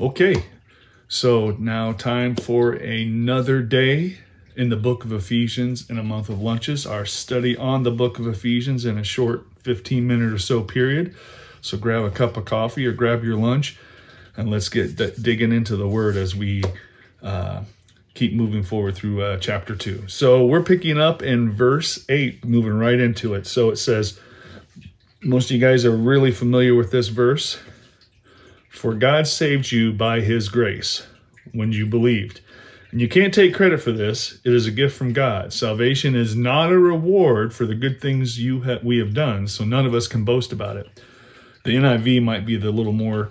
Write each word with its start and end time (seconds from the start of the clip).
Okay, 0.00 0.44
so 1.08 1.50
now 1.58 1.92
time 1.92 2.34
for 2.34 2.72
another 2.72 3.60
day 3.60 4.16
in 4.56 4.70
the 4.70 4.76
book 4.76 5.04
of 5.04 5.12
Ephesians 5.12 5.90
in 5.90 5.98
a 5.98 6.02
month 6.02 6.30
of 6.30 6.40
lunches. 6.40 6.86
Our 6.86 7.04
study 7.04 7.54
on 7.54 7.82
the 7.82 7.90
book 7.90 8.18
of 8.18 8.26
Ephesians 8.26 8.86
in 8.86 8.96
a 8.96 9.04
short 9.04 9.44
15 9.58 10.06
minute 10.06 10.32
or 10.32 10.38
so 10.38 10.62
period. 10.62 11.14
So 11.60 11.76
grab 11.76 12.04
a 12.04 12.10
cup 12.10 12.38
of 12.38 12.46
coffee 12.46 12.86
or 12.86 12.92
grab 12.92 13.22
your 13.22 13.36
lunch 13.36 13.76
and 14.38 14.50
let's 14.50 14.70
get 14.70 14.96
d- 14.96 15.12
digging 15.20 15.52
into 15.52 15.76
the 15.76 15.86
word 15.86 16.16
as 16.16 16.34
we 16.34 16.64
uh, 17.22 17.64
keep 18.14 18.32
moving 18.32 18.62
forward 18.62 18.94
through 18.94 19.20
uh, 19.20 19.36
chapter 19.36 19.76
2. 19.76 20.08
So 20.08 20.46
we're 20.46 20.62
picking 20.62 20.98
up 20.98 21.20
in 21.20 21.52
verse 21.52 22.06
8, 22.08 22.46
moving 22.46 22.78
right 22.78 22.98
into 22.98 23.34
it. 23.34 23.46
So 23.46 23.68
it 23.68 23.76
says, 23.76 24.18
most 25.22 25.50
of 25.50 25.56
you 25.56 25.60
guys 25.60 25.84
are 25.84 25.94
really 25.94 26.32
familiar 26.32 26.74
with 26.74 26.90
this 26.90 27.08
verse. 27.08 27.58
For 28.80 28.94
God 28.94 29.26
saved 29.26 29.72
you 29.72 29.92
by 29.92 30.20
his 30.20 30.48
grace 30.48 31.06
when 31.52 31.70
you 31.70 31.84
believed. 31.84 32.40
And 32.90 32.98
you 32.98 33.10
can't 33.10 33.34
take 33.34 33.54
credit 33.54 33.82
for 33.82 33.92
this. 33.92 34.40
It 34.42 34.54
is 34.54 34.66
a 34.66 34.70
gift 34.70 34.96
from 34.96 35.12
God. 35.12 35.52
Salvation 35.52 36.14
is 36.14 36.34
not 36.34 36.72
a 36.72 36.78
reward 36.78 37.52
for 37.52 37.66
the 37.66 37.74
good 37.74 38.00
things 38.00 38.40
you 38.40 38.62
ha- 38.62 38.78
we 38.82 38.96
have 38.96 39.12
done, 39.12 39.48
so 39.48 39.66
none 39.66 39.84
of 39.84 39.92
us 39.92 40.08
can 40.08 40.24
boast 40.24 40.50
about 40.50 40.78
it. 40.78 40.86
The 41.66 41.76
NIV 41.76 42.22
might 42.22 42.46
be 42.46 42.56
the 42.56 42.70
little 42.70 42.94
more 42.94 43.30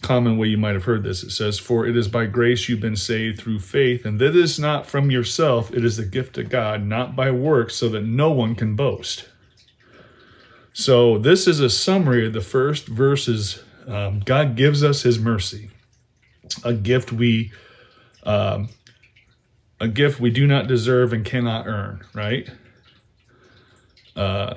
common 0.00 0.38
way 0.38 0.46
you 0.46 0.56
might 0.56 0.72
have 0.72 0.84
heard 0.84 1.02
this. 1.02 1.22
It 1.22 1.32
says, 1.32 1.58
For 1.58 1.86
it 1.86 1.94
is 1.94 2.08
by 2.08 2.24
grace 2.24 2.66
you've 2.66 2.80
been 2.80 2.96
saved 2.96 3.38
through 3.38 3.58
faith, 3.58 4.06
and 4.06 4.18
that 4.20 4.34
is 4.34 4.58
not 4.58 4.86
from 4.86 5.10
yourself, 5.10 5.70
it 5.70 5.84
is 5.84 5.98
the 5.98 6.06
gift 6.06 6.38
of 6.38 6.48
God, 6.48 6.82
not 6.82 7.14
by 7.14 7.30
works, 7.30 7.76
so 7.76 7.90
that 7.90 8.04
no 8.04 8.30
one 8.30 8.54
can 8.54 8.74
boast. 8.74 9.28
So, 10.72 11.18
this 11.18 11.46
is 11.46 11.60
a 11.60 11.68
summary 11.68 12.26
of 12.26 12.32
the 12.32 12.40
first 12.40 12.86
verses. 12.86 13.62
Um, 13.88 14.20
God 14.20 14.54
gives 14.54 14.84
us 14.84 15.02
his 15.02 15.18
mercy, 15.18 15.70
a 16.64 16.74
gift 16.74 17.12
we. 17.12 17.52
Um, 18.22 18.68
a 19.80 19.88
gift 19.88 20.20
we 20.20 20.30
do 20.30 20.46
not 20.46 20.66
deserve 20.66 21.12
and 21.12 21.24
cannot 21.24 21.66
earn, 21.66 22.04
right? 22.12 22.50
Uh, 24.16 24.54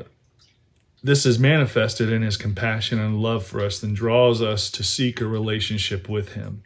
this 1.03 1.25
is 1.25 1.39
manifested 1.39 2.11
in 2.11 2.21
his 2.21 2.37
compassion 2.37 2.99
and 2.99 3.19
love 3.19 3.45
for 3.45 3.61
us 3.61 3.81
and 3.83 3.95
draws 3.95 4.41
us 4.41 4.69
to 4.71 4.83
seek 4.83 5.21
a 5.21 5.25
relationship 5.25 6.09
with 6.09 6.33
him. 6.33 6.63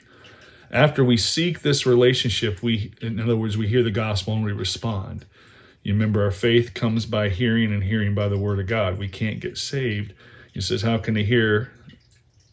After 0.71 1.03
we 1.03 1.17
seek 1.17 1.61
this 1.61 1.85
relationship, 1.85 2.61
we, 2.63 2.93
in 3.01 3.19
other 3.19 3.37
words, 3.37 3.57
we 3.57 3.67
hear 3.67 3.83
the 3.83 3.91
gospel 3.91 4.33
and 4.33 4.43
we 4.43 4.51
respond. 4.51 5.25
You 5.83 5.93
remember, 5.93 6.23
our 6.23 6.31
faith 6.31 6.73
comes 6.73 7.05
by 7.05 7.29
hearing 7.29 7.71
and 7.71 7.83
hearing 7.83 8.15
by 8.15 8.27
the 8.27 8.37
word 8.37 8.59
of 8.59 8.67
God. 8.67 8.97
We 8.97 9.07
can't 9.07 9.39
get 9.39 9.57
saved. 9.57 10.13
He 10.53 10.61
says, 10.61 10.81
How 10.81 10.97
can 10.97 11.13
they 11.13 11.23
hear 11.23 11.71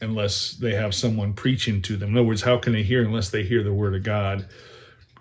unless 0.03 0.53
they 0.53 0.75
have 0.75 0.95
someone 0.95 1.33
preaching 1.33 1.81
to 1.83 1.97
them? 1.97 2.11
In 2.11 2.19
other 2.19 2.27
words, 2.27 2.43
how 2.43 2.59
can 2.59 2.73
they 2.73 2.83
hear 2.83 3.03
unless 3.03 3.31
they 3.31 3.43
hear 3.43 3.63
the 3.63 3.73
word 3.73 3.95
of 3.95 4.03
God 4.03 4.47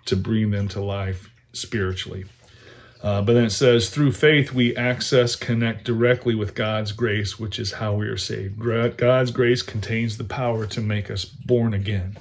to 0.06 0.16
bring 0.16 0.50
them 0.50 0.68
to 0.68 0.80
life 0.80 1.30
spiritually? 1.52 2.24
Uh, 3.02 3.20
but 3.20 3.32
then 3.32 3.44
it 3.44 3.50
says, 3.50 3.90
through 3.90 4.12
faith, 4.12 4.52
we 4.52 4.76
access, 4.76 5.34
connect 5.34 5.84
directly 5.84 6.36
with 6.36 6.54
God's 6.54 6.92
grace, 6.92 7.38
which 7.38 7.58
is 7.58 7.72
how 7.72 7.94
we 7.94 8.06
are 8.06 8.16
saved. 8.16 8.60
God's 8.96 9.32
grace 9.32 9.60
contains 9.60 10.16
the 10.16 10.24
power 10.24 10.66
to 10.66 10.80
make 10.80 11.10
us 11.10 11.24
born 11.24 11.74
again, 11.74 12.16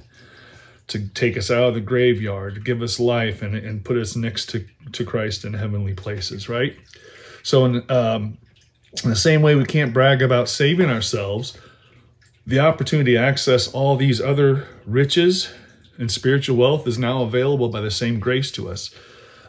to 0.88 1.08
take 1.09 1.38
us 1.38 1.52
out 1.52 1.66
of 1.66 1.73
the 1.75 1.81
graveyard, 1.81 2.56
to 2.56 2.62
give 2.62 2.81
us 2.81 3.00
life, 3.00 3.44
and, 3.44 3.56
and 3.56 3.86
put 3.86 3.96
us 3.96 4.16
next 4.16 4.50
to, 4.50 4.66
to 4.94 5.06
Christ 5.06 5.46
in 5.46 5.53
heavenly 5.53 5.94
places, 5.94 6.50
right? 6.50 6.75
So, 7.44 7.66
in, 7.66 7.92
um, 7.92 8.40
in 9.03 9.09
the 9.09 9.16
same 9.16 9.44
way 9.44 9.56
we 9.56 9.66
can't 9.66 9.94
brag 9.94 10.23
about 10.23 10.50
saving 10.50 10.90
ourselves, 10.90 11.58
the 12.45 12.59
opportunity 12.59 13.14
to 13.14 13.17
access 13.17 13.67
all 13.67 13.95
these 13.95 14.20
other 14.20 14.67
riches 14.86 15.52
and 15.97 16.11
spiritual 16.11 16.58
wealth 16.58 16.88
is 16.88 16.97
now 16.97 17.22
available 17.22 17.70
by 17.70 17.81
the 17.81 17.92
same 17.92 18.20
grace 18.20 18.52
to 18.52 18.70
us. 18.70 18.94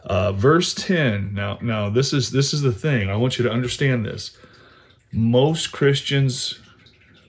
Uh, 0.03 0.31
verse 0.31 0.73
10. 0.73 1.33
Now, 1.33 1.57
now 1.61 1.89
this 1.89 2.13
is 2.13 2.31
this 2.31 2.53
is 2.53 2.61
the 2.61 2.71
thing. 2.71 3.09
I 3.09 3.15
want 3.15 3.37
you 3.37 3.43
to 3.43 3.51
understand 3.51 4.05
this. 4.05 4.37
Most 5.11 5.71
Christians, 5.71 6.59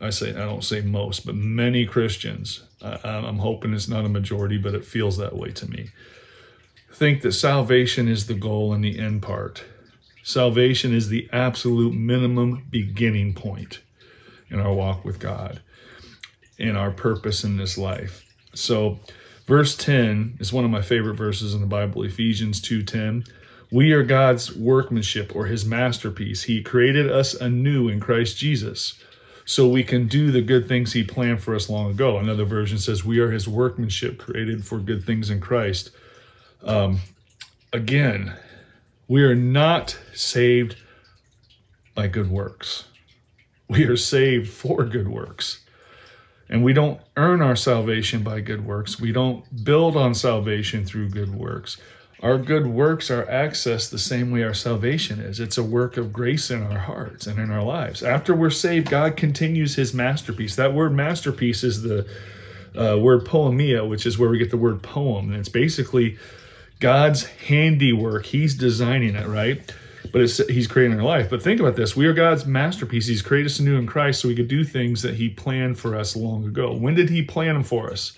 I 0.00 0.10
say 0.10 0.30
I 0.30 0.44
don't 0.44 0.64
say 0.64 0.80
most, 0.82 1.24
but 1.24 1.34
many 1.34 1.86
Christians. 1.86 2.64
I, 2.82 2.98
I'm 3.04 3.38
hoping 3.38 3.72
it's 3.72 3.88
not 3.88 4.04
a 4.04 4.08
majority, 4.08 4.58
but 4.58 4.74
it 4.74 4.84
feels 4.84 5.16
that 5.16 5.36
way 5.36 5.50
to 5.52 5.70
me. 5.70 5.90
Think 6.92 7.22
that 7.22 7.32
salvation 7.32 8.08
is 8.08 8.26
the 8.26 8.34
goal 8.34 8.72
and 8.72 8.84
the 8.84 8.98
end 8.98 9.22
part. 9.22 9.64
Salvation 10.22 10.92
is 10.92 11.08
the 11.08 11.28
absolute 11.32 11.94
minimum 11.94 12.66
beginning 12.70 13.34
point 13.34 13.80
in 14.50 14.60
our 14.60 14.72
walk 14.72 15.04
with 15.04 15.18
God, 15.18 15.60
in 16.58 16.76
our 16.76 16.90
purpose 16.90 17.44
in 17.44 17.56
this 17.56 17.76
life. 17.76 18.24
So 18.54 19.00
Verse 19.46 19.76
10 19.76 20.38
is 20.40 20.52
one 20.52 20.64
of 20.64 20.70
my 20.70 20.80
favorite 20.80 21.16
verses 21.16 21.52
in 21.54 21.60
the 21.60 21.66
Bible, 21.66 22.02
Ephesians 22.02 22.60
2:10. 22.60 23.24
We 23.70 23.92
are 23.92 24.02
God's 24.02 24.54
workmanship 24.54 25.34
or 25.34 25.46
his 25.46 25.66
masterpiece. 25.66 26.44
He 26.44 26.62
created 26.62 27.10
us 27.10 27.34
anew 27.34 27.88
in 27.88 28.00
Christ 28.00 28.38
Jesus 28.38 28.94
so 29.44 29.68
we 29.68 29.82
can 29.82 30.06
do 30.06 30.30
the 30.30 30.40
good 30.40 30.66
things 30.66 30.92
he 30.92 31.02
planned 31.02 31.42
for 31.42 31.54
us 31.54 31.68
long 31.68 31.90
ago. 31.90 32.16
Another 32.16 32.44
version 32.44 32.78
says 32.78 33.04
we 33.04 33.18
are 33.18 33.30
his 33.30 33.46
workmanship 33.46 34.18
created 34.18 34.64
for 34.64 34.78
good 34.78 35.04
things 35.04 35.28
in 35.28 35.40
Christ. 35.40 35.90
Um, 36.62 37.00
again, 37.72 38.34
we 39.08 39.22
are 39.24 39.34
not 39.34 39.98
saved 40.14 40.76
by 41.94 42.08
good 42.08 42.30
works. 42.30 42.84
We 43.68 43.84
are 43.84 43.96
saved 43.96 44.50
for 44.50 44.84
good 44.84 45.08
works. 45.08 45.60
And 46.48 46.62
we 46.62 46.72
don't 46.72 47.00
earn 47.16 47.40
our 47.40 47.56
salvation 47.56 48.22
by 48.22 48.40
good 48.40 48.66
works. 48.66 49.00
We 49.00 49.12
don't 49.12 49.64
build 49.64 49.96
on 49.96 50.14
salvation 50.14 50.84
through 50.84 51.08
good 51.08 51.34
works. 51.34 51.78
Our 52.22 52.38
good 52.38 52.66
works 52.66 53.10
are 53.10 53.24
accessed 53.26 53.90
the 53.90 53.98
same 53.98 54.30
way 54.30 54.44
our 54.44 54.54
salvation 54.54 55.20
is. 55.20 55.40
It's 55.40 55.58
a 55.58 55.62
work 55.62 55.96
of 55.96 56.12
grace 56.12 56.50
in 56.50 56.62
our 56.62 56.78
hearts 56.78 57.26
and 57.26 57.38
in 57.38 57.50
our 57.50 57.62
lives. 57.62 58.02
After 58.02 58.34
we're 58.34 58.50
saved, 58.50 58.88
God 58.88 59.16
continues 59.16 59.74
his 59.74 59.92
masterpiece. 59.92 60.56
That 60.56 60.74
word 60.74 60.92
masterpiece 60.94 61.64
is 61.64 61.82
the 61.82 62.06
uh, 62.76 62.98
word 62.98 63.24
poiema, 63.24 63.88
which 63.88 64.06
is 64.06 64.18
where 64.18 64.30
we 64.30 64.38
get 64.38 64.50
the 64.50 64.56
word 64.56 64.82
poem. 64.82 65.30
And 65.30 65.38
it's 65.38 65.48
basically 65.48 66.18
God's 66.80 67.24
handiwork. 67.24 68.26
He's 68.26 68.54
designing 68.54 69.16
it, 69.16 69.26
right? 69.26 69.72
But 70.12 70.20
he's 70.20 70.66
creating 70.66 70.96
our 70.98 71.04
life. 71.04 71.30
But 71.30 71.42
think 71.42 71.60
about 71.60 71.76
this: 71.76 71.96
we 71.96 72.06
are 72.06 72.12
God's 72.12 72.46
masterpiece. 72.46 73.06
He's 73.06 73.22
created 73.22 73.50
us 73.50 73.58
anew 73.58 73.76
in 73.76 73.86
Christ, 73.86 74.20
so 74.20 74.28
we 74.28 74.36
could 74.36 74.48
do 74.48 74.64
things 74.64 75.02
that 75.02 75.14
He 75.14 75.28
planned 75.28 75.78
for 75.78 75.96
us 75.96 76.14
long 76.14 76.44
ago. 76.44 76.74
When 76.74 76.94
did 76.94 77.10
He 77.10 77.22
plan 77.22 77.54
them 77.54 77.64
for 77.64 77.90
us? 77.90 78.16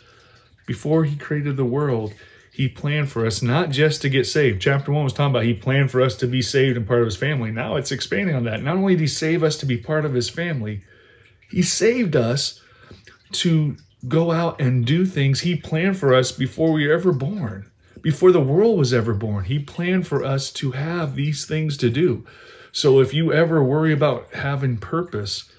Before 0.67 1.05
He 1.05 1.17
created 1.17 1.57
the 1.57 1.65
world, 1.65 2.13
He 2.53 2.69
planned 2.69 3.11
for 3.11 3.27
us 3.27 3.41
not 3.43 3.71
just 3.71 4.03
to 4.03 4.09
get 4.09 4.27
saved. 4.27 4.61
Chapter 4.61 4.93
one 4.93 5.05
was 5.05 5.13
talking 5.13 5.31
about 5.31 5.45
He 5.45 5.55
planned 5.55 5.91
for 5.91 6.03
us 6.03 6.17
to 6.17 6.27
be 6.27 6.43
saved 6.43 6.77
and 6.77 6.87
part 6.87 7.01
of 7.01 7.07
His 7.07 7.17
family. 7.17 7.51
Now 7.51 7.77
it's 7.77 7.93
expanding 7.93 8.35
on 8.35 8.45
that. 8.45 8.63
Not 8.63 8.77
only 8.77 8.95
did 8.95 9.01
He 9.01 9.07
save 9.07 9.43
us 9.43 9.57
to 9.59 9.67
be 9.67 9.77
part 9.77 10.05
of 10.05 10.15
His 10.15 10.29
family, 10.29 10.83
He 11.51 11.63
saved 11.63 12.17
us 12.17 12.61
to 13.33 13.77
go 14.09 14.33
out 14.33 14.61
and 14.61 14.85
do 14.85 15.07
things 15.07 15.41
He 15.41 15.57
planned 15.57 15.99
for 15.99 16.15
us 16.15 16.33
before 16.33 16.73
we 16.73 16.87
were 16.87 16.95
ever 16.95 17.13
born 17.13 17.71
before 18.07 18.31
the 18.31 18.41
world 18.41 18.79
was 18.79 18.95
ever 18.95 19.13
born. 19.13 19.47
He 19.47 19.59
planned 19.59 20.07
for 20.07 20.23
us 20.23 20.53
to 20.53 20.71
have 20.71 21.17
these 21.17 21.45
things 21.45 21.77
to 21.79 21.91
do. 21.91 22.25
So 22.71 23.01
if 23.01 23.13
you 23.13 23.33
ever 23.33 23.61
worry 23.65 23.93
about 23.93 24.33
having 24.33 24.77
purpose 24.77 25.51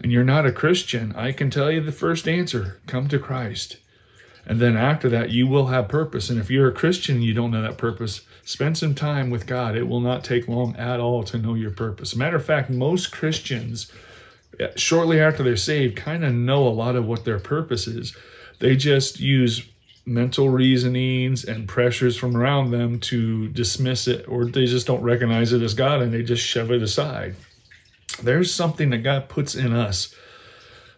and 0.00 0.10
you're 0.10 0.24
not 0.24 0.44
a 0.44 0.50
Christian, 0.50 1.14
I 1.14 1.30
can 1.30 1.50
tell 1.50 1.70
you 1.70 1.80
the 1.80 1.92
first 1.92 2.26
answer 2.26 2.80
come 2.88 3.06
to 3.10 3.18
Christ. 3.20 3.76
And 4.44 4.58
then 4.58 4.76
after 4.76 5.08
that, 5.10 5.30
you 5.30 5.46
will 5.46 5.68
have 5.68 5.86
purpose. 5.86 6.30
And 6.30 6.40
if 6.40 6.50
you're 6.50 6.66
a 6.66 6.72
Christian 6.72 7.14
and 7.14 7.24
you 7.24 7.32
don't 7.32 7.52
know 7.52 7.62
that 7.62 7.78
purpose, 7.78 8.22
spend 8.44 8.76
some 8.76 8.96
time 8.96 9.30
with 9.30 9.46
God. 9.46 9.76
It 9.76 9.86
will 9.86 10.00
not 10.00 10.24
take 10.24 10.48
long 10.48 10.74
at 10.74 10.98
all 10.98 11.22
to 11.22 11.38
know 11.38 11.54
your 11.54 11.70
purpose. 11.70 12.16
Matter 12.16 12.38
of 12.38 12.44
fact, 12.44 12.70
most 12.70 13.12
Christians, 13.12 13.92
eh, 14.58 14.70
shortly 14.74 15.20
after 15.20 15.44
they're 15.44 15.56
saved, 15.56 15.94
kind 15.94 16.24
of 16.24 16.34
know 16.34 16.66
a 16.66 16.70
lot 16.70 16.96
of 16.96 17.06
what 17.06 17.24
their 17.24 17.38
purpose 17.38 17.86
is. 17.86 18.16
They 18.58 18.74
just 18.74 19.20
use 19.20 19.64
mental 20.06 20.48
reasonings 20.48 21.44
and 21.44 21.68
pressures 21.68 22.16
from 22.16 22.36
around 22.36 22.70
them 22.70 23.00
to 23.00 23.48
dismiss 23.48 24.06
it, 24.06 24.26
or 24.28 24.44
they 24.44 24.66
just 24.66 24.86
don't 24.86 25.02
recognize 25.02 25.52
it 25.52 25.62
as 25.62 25.74
God 25.74 26.02
and 26.02 26.12
they 26.12 26.22
just 26.22 26.44
shove 26.44 26.70
it 26.70 26.82
aside. 26.82 27.34
There's 28.22 28.52
something 28.52 28.90
that 28.90 28.98
God 28.98 29.28
puts 29.28 29.54
in 29.54 29.72
us 29.72 30.14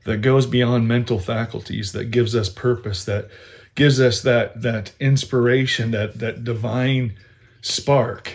that 0.04 0.18
goes 0.18 0.46
beyond 0.46 0.88
mental 0.88 1.18
faculties, 1.18 1.92
that 1.92 2.10
gives 2.10 2.34
us 2.34 2.48
purpose, 2.48 3.04
that 3.04 3.28
gives 3.74 4.00
us 4.00 4.22
that 4.22 4.62
that 4.62 4.92
inspiration, 4.98 5.92
that 5.92 6.18
that 6.18 6.44
divine 6.44 7.14
spark 7.60 8.32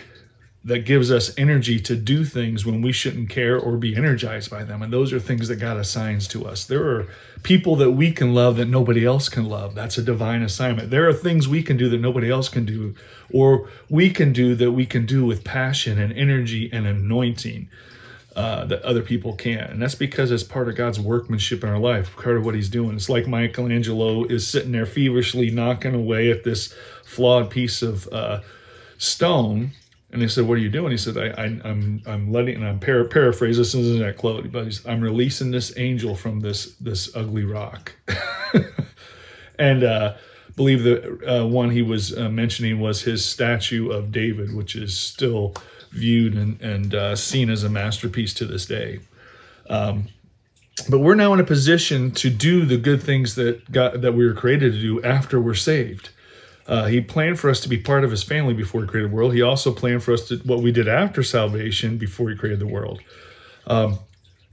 that 0.64 0.84
gives 0.86 1.10
us 1.10 1.36
energy 1.36 1.80
to 1.80 1.96
do 1.96 2.24
things 2.24 2.64
when 2.64 2.82
we 2.82 2.92
shouldn't 2.92 3.28
care 3.30 3.58
or 3.58 3.76
be 3.76 3.96
energized 3.96 4.50
by 4.50 4.62
them. 4.64 4.82
And 4.82 4.92
those 4.92 5.12
are 5.12 5.18
things 5.20 5.48
that 5.48 5.56
God 5.56 5.76
assigns 5.76 6.28
to 6.28 6.46
us. 6.46 6.64
There 6.66 6.88
are 6.88 7.08
people 7.42 7.74
that 7.76 7.90
we 7.92 8.12
can 8.12 8.32
love 8.32 8.56
that 8.58 8.68
nobody 8.68 9.04
else 9.04 9.28
can 9.28 9.44
love. 9.46 9.74
That's 9.74 9.98
a 9.98 10.02
divine 10.02 10.42
assignment. 10.42 10.90
There 10.90 11.08
are 11.08 11.12
things 11.12 11.48
we 11.48 11.62
can 11.64 11.76
do 11.76 11.88
that 11.88 12.00
nobody 12.00 12.30
else 12.30 12.48
can 12.48 12.64
do, 12.64 12.94
or 13.32 13.68
we 13.90 14.10
can 14.10 14.32
do 14.32 14.54
that 14.54 14.72
we 14.72 14.86
can 14.86 15.04
do 15.04 15.26
with 15.26 15.42
passion 15.42 15.98
and 15.98 16.12
energy 16.12 16.70
and 16.72 16.86
anointing. 16.86 17.68
uh, 18.36 18.64
that 18.66 18.82
other 18.82 19.02
people 19.02 19.34
can't. 19.34 19.70
And 19.70 19.82
that's 19.82 19.94
because 19.94 20.30
it's 20.30 20.42
part 20.42 20.68
of 20.68 20.76
God's 20.76 20.98
workmanship 20.98 21.62
in 21.62 21.68
our 21.68 21.78
life, 21.78 22.16
part 22.16 22.36
of 22.36 22.44
what 22.44 22.54
He's 22.54 22.68
doing. 22.68 22.96
It's 22.96 23.08
like 23.08 23.26
Michelangelo 23.26 24.24
is 24.24 24.46
sitting 24.46 24.72
there 24.72 24.86
feverishly 24.86 25.50
knocking 25.50 25.94
away 25.94 26.30
at 26.30 26.44
this 26.44 26.74
flawed 27.04 27.50
piece 27.50 27.82
of 27.82 28.08
uh, 28.12 28.40
stone. 28.98 29.72
And 30.12 30.20
they 30.20 30.28
said, 30.28 30.46
"What 30.46 30.58
are 30.58 30.60
you 30.60 30.68
doing?" 30.68 30.90
He 30.90 30.98
said, 30.98 31.16
I, 31.16 31.44
am 31.44 31.62
I'm, 31.64 32.02
I'm 32.06 32.32
letting." 32.32 32.56
And 32.56 32.66
I'm 32.66 32.78
para- 32.78 33.08
paraphrase. 33.08 33.56
This 33.56 33.74
isn't 33.74 34.00
that 34.00 34.18
quote, 34.18 34.52
but 34.52 34.80
I'm 34.86 35.00
releasing 35.00 35.50
this 35.50 35.72
angel 35.78 36.14
from 36.14 36.40
this 36.40 36.74
this 36.76 37.14
ugly 37.16 37.44
rock. 37.44 37.94
and 39.58 39.84
uh, 39.84 40.14
believe 40.56 40.82
the 40.82 41.40
uh, 41.42 41.46
one 41.46 41.70
he 41.70 41.82
was 41.82 42.16
uh, 42.16 42.28
mentioning 42.28 42.80
was 42.80 43.02
his 43.02 43.24
statue 43.24 43.90
of 43.90 44.12
David, 44.12 44.54
which 44.54 44.76
is 44.76 44.96
still 44.96 45.54
viewed 45.90 46.34
and, 46.34 46.60
and 46.60 46.94
uh, 46.94 47.16
seen 47.16 47.50
as 47.50 47.64
a 47.64 47.68
masterpiece 47.68 48.34
to 48.34 48.44
this 48.44 48.66
day. 48.66 49.00
Um, 49.68 50.08
but 50.88 51.00
we're 51.00 51.14
now 51.14 51.32
in 51.34 51.40
a 51.40 51.44
position 51.44 52.10
to 52.12 52.30
do 52.30 52.64
the 52.64 52.78
good 52.78 53.02
things 53.02 53.34
that 53.34 53.70
God, 53.70 54.02
that 54.02 54.12
we 54.12 54.26
were 54.26 54.34
created 54.34 54.72
to 54.72 54.80
do 54.80 55.02
after 55.02 55.40
we're 55.40 55.54
saved. 55.54 56.10
Uh, 56.66 56.86
he 56.86 57.00
planned 57.00 57.40
for 57.40 57.50
us 57.50 57.60
to 57.60 57.68
be 57.68 57.76
part 57.76 58.04
of 58.04 58.10
His 58.10 58.22
family 58.22 58.54
before 58.54 58.82
He 58.82 58.88
created 58.88 59.10
the 59.10 59.14
world. 59.14 59.34
He 59.34 59.42
also 59.42 59.72
planned 59.72 60.02
for 60.02 60.12
us 60.12 60.28
to 60.28 60.36
what 60.38 60.62
we 60.62 60.72
did 60.72 60.88
after 60.88 61.22
salvation 61.22 61.98
before 61.98 62.30
He 62.30 62.36
created 62.36 62.60
the 62.60 62.66
world. 62.66 63.00
Um, 63.66 63.98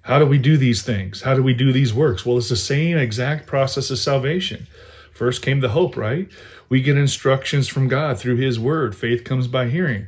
how 0.02 0.18
do 0.18 0.26
we 0.26 0.38
do 0.38 0.58
these 0.58 0.82
things? 0.82 1.22
How 1.22 1.36
do 1.36 1.44
we 1.44 1.54
do 1.54 1.72
these 1.72 1.94
works? 1.94 2.26
Well, 2.26 2.38
it's 2.38 2.50
the 2.50 2.56
same 2.56 2.98
exact 2.98 3.46
process 3.46 3.92
as 3.92 4.02
salvation. 4.02 4.68
First 5.12 5.42
came 5.42 5.60
the 5.60 5.70
hope, 5.70 5.98
right? 5.98 6.30
We 6.70 6.82
get 6.82 6.98
instructions 6.98 7.68
from 7.68 7.88
God 7.88 8.18
through 8.18 8.38
His 8.38 8.60
Word. 8.60 8.96
Faith 8.96 9.24
comes 9.24 9.48
by 9.48 9.68
hearing 9.68 10.08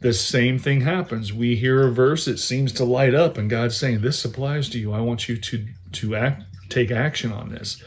the 0.00 0.12
same 0.12 0.58
thing 0.58 0.80
happens. 0.80 1.32
We 1.32 1.56
hear 1.56 1.86
a 1.86 1.92
verse, 1.92 2.26
it 2.26 2.38
seems 2.38 2.72
to 2.72 2.84
light 2.84 3.14
up, 3.14 3.36
and 3.36 3.50
God's 3.50 3.76
saying, 3.76 4.00
This 4.00 4.24
applies 4.24 4.68
to 4.70 4.78
you. 4.78 4.92
I 4.92 5.00
want 5.00 5.28
you 5.28 5.36
to 5.36 5.66
to 5.92 6.16
act 6.16 6.44
take 6.68 6.90
action 6.90 7.32
on 7.32 7.50
this. 7.50 7.82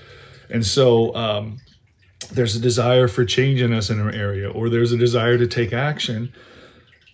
And 0.50 0.66
so 0.66 1.16
um, 1.16 1.58
there's 2.28 2.56
a 2.56 2.60
desire 2.60 3.08
for 3.08 3.26
change 3.26 3.62
in 3.62 3.74
us 3.74 3.90
in 3.90 4.00
an 4.00 4.14
area, 4.14 4.50
or 4.50 4.70
there's 4.70 4.92
a 4.92 4.98
desire 4.98 5.38
to 5.38 5.48
take 5.48 5.74
action. 5.74 6.34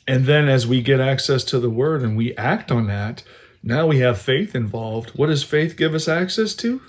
And 0.08 0.26
then 0.26 0.50
as 0.50 0.66
we 0.66 0.82
get 0.82 1.00
access 1.00 1.44
to 1.46 1.60
the 1.60 1.70
word 1.70 2.02
and 2.02 2.18
we 2.18 2.36
act 2.36 2.72
on 2.72 2.88
that, 2.88 3.24
now 3.62 3.86
we 3.88 4.00
have 4.00 4.20
faith 4.20 4.56
involved. 4.56 5.12
What 5.12 5.28
does 5.28 5.44
faith 5.44 5.78
give 5.78 5.94
us 5.94 6.08
access 6.08 6.56
to? 6.56 6.82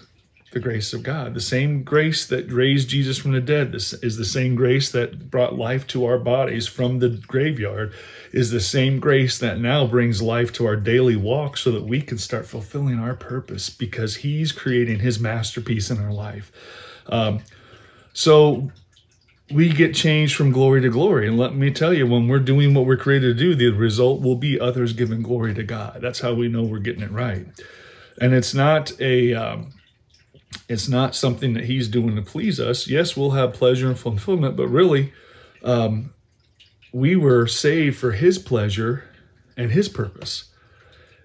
the 0.51 0.61
grace 0.61 0.93
of 0.93 1.03
God. 1.03 1.35
The 1.35 1.41
same 1.41 1.85
grace 1.85 2.27
that 2.27 2.51
raised 2.51 2.89
Jesus 2.89 3.19
from 3.19 3.33
the 3.33 3.41
dead 3.41 3.75
is 3.75 4.17
the 4.17 4.25
same 4.25 4.57
grace 4.57 4.91
that 4.91 5.31
brought 5.31 5.57
life 5.57 5.87
to 5.89 6.05
our 6.05 6.19
bodies 6.19 6.67
from 6.67 6.99
the 6.99 7.11
graveyard, 7.11 7.93
is 8.33 8.51
the 8.51 8.61
same 8.61 8.99
grace 8.99 9.39
that 9.39 9.61
now 9.61 9.87
brings 9.87 10.21
life 10.21 10.53
to 10.55 10.67
our 10.67 10.77
daily 10.77 11.15
walk 11.15 11.57
so 11.57 11.71
that 11.71 11.85
we 11.85 12.03
can 12.03 12.19
start 12.19 12.47
fulfilling 12.47 12.99
our 12.99 13.15
purpose 13.15 13.71
because 13.71 14.17
He's 14.17 14.51
creating 14.51 14.99
His 14.99 15.21
masterpiece 15.21 15.91
in 15.91 16.01
our 16.01 16.13
life. 16.13 16.51
Um, 17.07 17.41
so 18.13 18.71
we 19.51 19.69
get 19.69 19.95
changed 19.95 20.37
from 20.37 20.53
glory 20.53 20.81
to 20.81 20.89
glory. 20.89 21.27
And 21.27 21.39
let 21.39 21.55
me 21.55 21.71
tell 21.71 21.93
you, 21.93 22.07
when 22.07 22.29
we're 22.29 22.39
doing 22.39 22.73
what 22.75 22.87
we're 22.87 22.97
created 22.97 23.37
to 23.37 23.43
do, 23.43 23.55
the 23.55 23.71
result 23.71 24.21
will 24.23 24.37
be 24.37 24.61
others 24.61 24.93
giving 24.93 25.23
glory 25.23 25.55
to 25.55 25.63
God. 25.63 25.99
That's 26.01 26.21
how 26.21 26.35
we 26.35 26.49
know 26.49 26.63
we're 26.63 26.79
getting 26.79 27.03
it 27.03 27.11
right. 27.11 27.47
And 28.21 28.33
it's 28.33 28.55
not 28.55 28.93
a. 29.01 29.35
Um, 29.35 29.73
it's 30.69 30.89
not 30.89 31.15
something 31.15 31.55
that 31.55 31.65
he's 31.65 31.89
doing 31.89 32.17
to 32.17 32.23
please 32.23 32.61
us. 32.61 32.89
Yes, 32.89 33.17
we'll 33.17 33.33
have 33.33 33.55
pleasure 33.55 33.89
and 33.89 33.99
fulfillment, 33.99 34.57
but 34.57 34.69
really, 34.69 35.13
um, 35.65 36.13
we 36.93 37.17
were 37.17 37.47
saved 37.47 37.99
for 37.99 38.13
his 38.13 38.39
pleasure 38.39 39.05
and 39.57 39.71
his 39.71 39.89
purpose. 39.89 40.45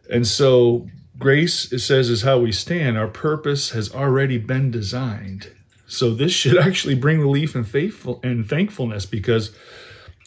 And 0.10 0.28
so, 0.28 0.88
grace, 1.18 1.72
it 1.72 1.80
says, 1.80 2.10
is 2.10 2.22
how 2.22 2.40
we 2.40 2.52
stand. 2.52 2.98
Our 2.98 3.08
purpose 3.08 3.72
has 3.72 3.94
already 3.94 4.38
been 4.38 4.72
designed. 4.72 5.52
So, 5.88 6.14
this 6.14 6.32
should 6.34 6.58
actually 6.58 6.96
bring 6.96 7.20
relief 7.20 7.56
and 7.56 7.68
faithful 7.68 8.20
and 8.24 8.48
thankfulness 8.48 9.06
because 9.06 9.56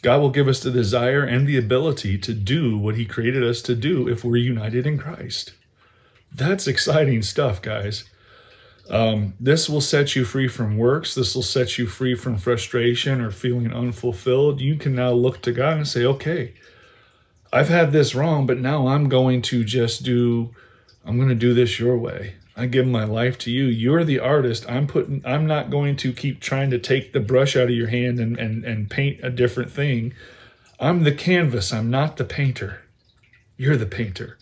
God 0.02 0.20
will 0.20 0.30
give 0.30 0.46
us 0.46 0.60
the 0.60 0.70
desire 0.70 1.24
and 1.24 1.46
the 1.46 1.58
ability 1.58 2.18
to 2.18 2.32
do 2.32 2.78
what 2.78 2.94
he 2.96 3.04
created 3.04 3.42
us 3.42 3.60
to 3.62 3.74
do 3.74 4.08
if 4.08 4.24
we're 4.24 4.36
united 4.36 4.86
in 4.86 4.96
Christ. 4.96 5.52
That's 6.32 6.66
exciting 6.66 7.22
stuff, 7.22 7.60
guys. 7.60 8.04
Um, 8.90 9.34
this 9.38 9.68
will 9.68 9.80
set 9.80 10.16
you 10.16 10.24
free 10.24 10.48
from 10.48 10.78
works. 10.78 11.14
This 11.14 11.34
will 11.34 11.42
set 11.42 11.78
you 11.78 11.86
free 11.86 12.14
from 12.14 12.38
frustration 12.38 13.20
or 13.20 13.30
feeling 13.30 13.72
unfulfilled. 13.72 14.60
You 14.60 14.76
can 14.76 14.94
now 14.94 15.12
look 15.12 15.42
to 15.42 15.52
God 15.52 15.76
and 15.76 15.88
say, 15.88 16.04
okay, 16.04 16.54
I've 17.52 17.68
had 17.68 17.92
this 17.92 18.14
wrong, 18.14 18.46
but 18.46 18.58
now 18.58 18.88
I'm 18.88 19.08
going 19.08 19.42
to 19.42 19.64
just 19.64 20.04
do, 20.04 20.54
I'm 21.04 21.16
going 21.16 21.28
to 21.28 21.34
do 21.34 21.54
this 21.54 21.78
your 21.78 21.98
way. 21.98 22.34
I 22.58 22.66
give 22.66 22.86
my 22.86 23.04
life 23.04 23.38
to 23.38 23.50
you. 23.50 23.66
You're 23.66 24.04
the 24.04 24.18
artist. 24.18 24.68
I'm 24.68 24.86
putting, 24.86 25.22
I'm 25.24 25.46
not 25.46 25.70
going 25.70 25.96
to 25.96 26.12
keep 26.12 26.40
trying 26.40 26.70
to 26.70 26.78
take 26.78 27.12
the 27.12 27.20
brush 27.20 27.56
out 27.56 27.64
of 27.64 27.70
your 27.70 27.86
hand 27.86 28.18
and, 28.18 28.36
and, 28.36 28.64
and 28.64 28.90
paint 28.90 29.20
a 29.22 29.30
different 29.30 29.70
thing. 29.70 30.12
I'm 30.80 31.04
the 31.04 31.12
canvas. 31.12 31.72
I'm 31.72 31.88
not 31.88 32.16
the 32.16 32.24
painter. 32.24 32.82
You're 33.56 33.76
the 33.76 33.86
painter. 33.86 34.38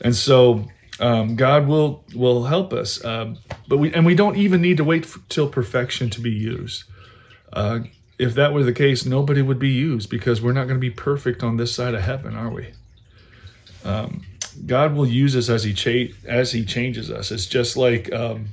And 0.00 0.16
so 0.16 0.66
um, 1.00 1.36
God 1.36 1.66
will 1.66 2.04
will 2.14 2.44
help 2.44 2.72
us. 2.72 3.04
Um, 3.04 3.38
but 3.68 3.78
we 3.78 3.92
and 3.94 4.04
we 4.04 4.14
don't 4.14 4.36
even 4.36 4.60
need 4.60 4.76
to 4.76 4.84
wait 4.84 5.06
till 5.28 5.48
perfection 5.48 6.10
to 6.10 6.20
be 6.20 6.30
used. 6.30 6.84
Uh, 7.52 7.80
if 8.18 8.34
that 8.34 8.52
were 8.52 8.62
the 8.62 8.72
case, 8.72 9.04
nobody 9.04 9.42
would 9.42 9.58
be 9.58 9.70
used 9.70 10.10
because 10.10 10.40
we're 10.40 10.52
not 10.52 10.64
going 10.64 10.76
to 10.76 10.80
be 10.80 10.90
perfect 10.90 11.42
on 11.42 11.56
this 11.56 11.74
side 11.74 11.94
of 11.94 12.02
heaven, 12.02 12.36
are 12.36 12.50
we? 12.50 12.72
Um, 13.84 14.22
God 14.66 14.94
will 14.94 15.06
use 15.06 15.36
us 15.36 15.48
as 15.48 15.64
he 15.64 15.72
cha- 15.72 16.14
as 16.26 16.52
he 16.52 16.64
changes 16.64 17.10
us. 17.10 17.30
It's 17.30 17.46
just 17.46 17.76
like 17.76 18.12
um, 18.12 18.48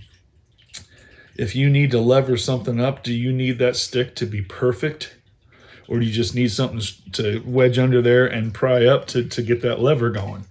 if 1.35 1.55
you 1.55 1.69
need 1.69 1.91
to 1.91 1.99
lever 1.99 2.35
something 2.35 2.81
up, 2.81 3.03
do 3.03 3.13
you 3.13 3.31
need 3.31 3.59
that 3.59 3.75
stick 3.75 4.15
to 4.15 4.25
be 4.25 4.41
perfect? 4.41 5.15
Or 5.87 5.97
do 5.97 6.05
you 6.05 6.11
just 6.11 6.35
need 6.35 6.51
something 6.51 6.81
to 7.13 7.41
wedge 7.45 7.79
under 7.79 8.01
there 8.01 8.27
and 8.27 8.53
pry 8.53 8.85
up 8.85 9.07
to, 9.07 9.23
to 9.23 9.41
get 9.41 9.61
that 9.61 9.81
lever 9.81 10.09
going? 10.09 10.45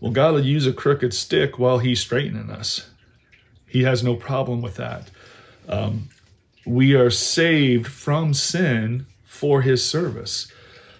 Well, 0.00 0.10
God 0.10 0.34
will 0.34 0.44
use 0.44 0.66
a 0.66 0.72
crooked 0.72 1.14
stick 1.14 1.58
while 1.58 1.78
He's 1.78 2.00
straightening 2.00 2.50
us. 2.50 2.88
He 3.66 3.84
has 3.84 4.02
no 4.02 4.16
problem 4.16 4.60
with 4.60 4.76
that. 4.76 5.10
Um, 5.68 6.08
we 6.66 6.94
are 6.94 7.10
saved 7.10 7.86
from 7.86 8.34
sin 8.34 9.06
for 9.22 9.62
His 9.62 9.84
service. 9.84 10.50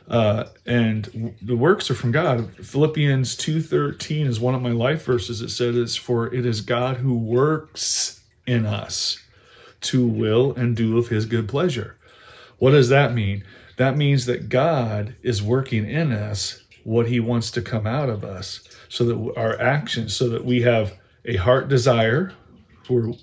Uh, 0.09 0.45
and 0.67 1.35
the 1.43 1.57
works 1.57 1.91
are 1.91 1.95
from 1.95 2.13
God. 2.13 2.53
Philippians 2.57 3.37
2.13 3.37 4.27
is 4.27 4.41
one 4.41 4.55
of 4.55 4.63
my 4.63 4.73
life 4.73 5.05
verses. 5.05 5.41
It 5.41 5.51
says, 5.51 5.97
For 5.97 6.33
it 6.35 6.45
is 6.45 6.61
God 6.61 6.97
who 6.97 7.17
works 7.17 8.21
in 8.47 8.67
us 8.67 9.23
to 9.83 10.07
will 10.07 10.55
and 10.55 10.77
do 10.77 10.99
of 10.99 11.09
his 11.09 11.25
good 11.27 11.49
pleasure. 11.49 11.97
What 12.59 12.73
does 12.73 12.89
that 12.91 13.15
mean? 13.15 13.45
That 13.77 13.97
means 13.97 14.27
that 14.27 14.49
God 14.49 15.15
is 15.23 15.43
working 15.43 15.89
in 15.89 16.13
us 16.13 16.63
what 16.85 17.07
he 17.07 17.21
wants 17.21 17.51
to 17.53 17.63
come 17.63 17.87
out 17.87 18.09
of 18.09 18.25
us 18.25 18.69
so 18.89 19.05
that 19.05 19.35
our 19.37 19.61
actions, 19.61 20.15
so 20.15 20.29
that 20.29 20.45
we 20.45 20.63
have 20.63 20.95
a 21.25 21.37
heart 21.37 21.69
desire 21.69 22.33
for 22.85 23.15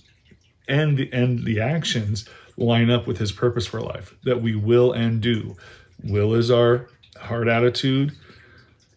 and 0.68 1.00
and 1.12 1.44
the 1.46 1.60
actions 1.60 2.28
line 2.58 2.90
up 2.90 3.08
with 3.08 3.18
his 3.18 3.32
purpose 3.32 3.66
for 3.66 3.82
life 3.82 4.16
that 4.24 4.42
we 4.42 4.56
will 4.56 4.92
and 4.94 5.22
do. 5.22 5.56
Will 6.04 6.34
is 6.34 6.50
our 6.50 6.90
heart 7.18 7.48
attitude, 7.48 8.14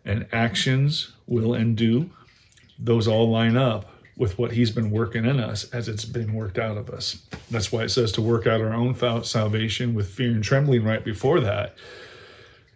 and 0.05 0.27
actions, 0.33 1.13
will 1.27 1.55
and 1.55 1.77
do, 1.77 2.11
those 2.79 3.07
all 3.07 3.31
line 3.31 3.57
up 3.57 3.91
with 4.17 4.39
what 4.39 4.53
he's 4.53 4.71
been 4.71 4.91
working 4.91 5.25
in 5.25 5.41
us 5.41 5.65
as 5.73 5.89
it's 5.89 6.05
been 6.05 6.35
worked 6.35 6.59
out 6.59 6.77
of 6.77 6.91
us. 6.91 7.27
That's 7.51 7.73
why 7.73 7.85
it 7.85 7.89
says 7.89 8.13
to 8.13 8.23
work 8.23 8.47
out 8.47 8.61
our 8.61 8.73
own 8.73 8.95
salvation 9.25 9.95
with 9.95 10.11
fear 10.11 10.31
and 10.31 10.45
trembling 10.45 10.85
right 10.85 11.05
before 11.05 11.41
that 11.41 11.75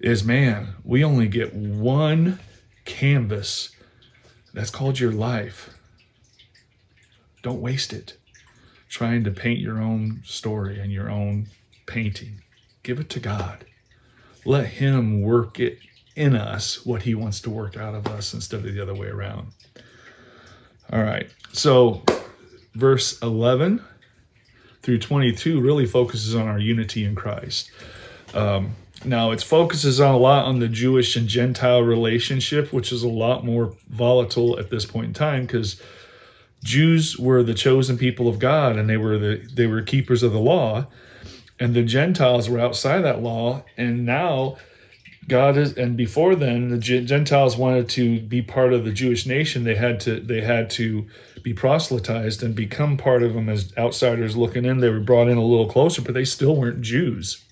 is 0.01 0.25
man, 0.25 0.75
we 0.85 1.05
only 1.05 1.29
get 1.29 1.55
one 1.55 2.39
canvas 2.85 3.71
that's 4.53 4.71
called 4.71 4.99
your 4.99 5.13
life. 5.13 5.71
Don't 7.43 7.61
waste 7.61 7.93
it 7.93 8.17
trying 8.89 9.25
to 9.25 9.31
paint 9.31 9.59
your 9.59 9.81
own 9.81 10.23
story 10.25 10.79
and 10.79 10.93
your 10.93 11.11
own 11.11 11.47
painting. 11.87 12.41
Give 12.83 13.01
it 13.01 13.11
to 13.11 13.21
God. 13.21 13.67
Let 14.47 14.67
Him 14.67 15.23
work 15.23 15.61
it 15.61 15.79
in 16.15 16.35
us 16.35 16.87
what 16.87 17.03
He 17.03 17.15
wants 17.15 17.41
to 17.43 17.51
work 17.51 17.77
out 17.77 17.95
of 17.95 18.07
us 18.07 18.33
instead 18.33 18.65
of 18.65 18.75
the 18.75 18.81
other 18.81 18.95
way 18.95 19.09
around. 19.09 19.49
All 20.93 21.03
right. 21.03 21.29
So, 21.53 22.03
verse 22.75 23.21
11 23.23 23.83
through 24.83 24.99
22 24.99 25.61
really 25.61 25.87
focuses 25.87 26.35
on 26.35 26.47
our 26.47 26.61
unity 26.61 27.05
in 27.05 27.15
Christ. 27.17 27.71
Um, 28.35 28.77
now, 29.05 29.31
it 29.31 29.43
focuses 29.43 30.01
on 30.01 30.15
a 30.15 30.19
lot 30.19 30.47
on 30.47 30.61
the 30.61 30.69
Jewish 30.69 31.17
and 31.17 31.29
Gentile 31.29 31.83
relationship, 31.83 32.73
which 32.73 32.93
is 32.93 33.03
a 33.03 33.09
lot 33.09 33.45
more 33.45 33.75
volatile 33.89 34.59
at 34.59 34.71
this 34.71 34.87
point 34.87 35.09
in 35.09 35.13
time 35.13 35.43
because 35.43 35.81
Jews 36.63 37.19
were 37.19 37.43
the 37.43 37.55
chosen 37.55 37.99
people 37.99 38.29
of 38.29 38.39
God 38.39 38.77
and 38.77 38.89
they 38.89 38.97
were 38.97 39.19
the 39.19 39.49
they 39.53 39.67
were 39.67 39.83
keepers 39.83 40.23
of 40.23 40.33
the 40.33 40.41
law, 40.41 40.87
and 41.59 41.75
the 41.75 41.83
Gentiles 41.83 42.49
were 42.49 42.61
outside 42.61 43.03
that 43.03 43.23
law. 43.23 43.65
And 43.77 44.05
now 44.05 44.57
God 45.29 45.57
is, 45.57 45.77
and 45.77 45.97
before 45.97 46.35
then, 46.35 46.69
the 46.69 46.79
Gentiles 46.79 47.57
wanted 47.57 47.89
to 47.91 48.21
be 48.21 48.43
part 48.43 48.73
of 48.73 48.85
the 48.85 48.93
Jewish 48.93 49.27
nation. 49.27 49.65
They 49.65 49.75
had 49.75 50.01
to, 50.01 50.21
they 50.21 50.41
had 50.41 50.71
to 50.71 51.07
be 51.43 51.53
proselytized 51.53 52.43
and 52.43 52.55
become 52.55 52.97
part 52.97 53.23
of 53.23 53.35
them 53.35 53.49
as 53.49 53.73
outsiders 53.77 54.37
looking 54.37 54.65
in. 54.65 54.79
They 54.79 54.91
were 54.91 55.01
brought 55.01 55.29
in 55.29 55.39
a 55.39 55.45
little 55.45 55.69
closer, 55.69 56.03
but 56.03 56.15
they 56.15 56.25
still 56.25 56.57
weren't 56.57 56.83
Jews. 56.83 57.43